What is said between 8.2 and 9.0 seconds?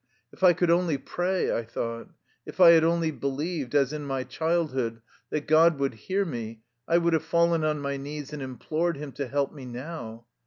and implored